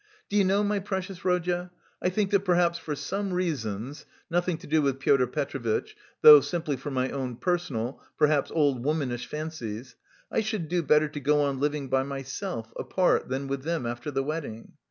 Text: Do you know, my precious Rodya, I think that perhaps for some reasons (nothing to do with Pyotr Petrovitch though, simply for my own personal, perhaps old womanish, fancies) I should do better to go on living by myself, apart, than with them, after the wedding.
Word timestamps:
Do 0.29 0.35
you 0.35 0.43
know, 0.43 0.63
my 0.63 0.79
precious 0.79 1.23
Rodya, 1.23 1.69
I 2.01 2.09
think 2.09 2.31
that 2.31 2.39
perhaps 2.39 2.79
for 2.79 2.95
some 2.95 3.31
reasons 3.33 4.07
(nothing 4.31 4.57
to 4.57 4.65
do 4.65 4.81
with 4.81 4.97
Pyotr 4.99 5.27
Petrovitch 5.27 5.95
though, 6.23 6.41
simply 6.41 6.75
for 6.75 6.89
my 6.89 7.11
own 7.11 7.35
personal, 7.35 8.01
perhaps 8.17 8.49
old 8.49 8.83
womanish, 8.83 9.27
fancies) 9.27 9.95
I 10.31 10.41
should 10.41 10.69
do 10.69 10.81
better 10.81 11.07
to 11.09 11.19
go 11.19 11.43
on 11.43 11.59
living 11.59 11.87
by 11.87 12.01
myself, 12.01 12.73
apart, 12.77 13.29
than 13.29 13.47
with 13.47 13.61
them, 13.61 13.85
after 13.85 14.09
the 14.09 14.23
wedding. 14.23 14.71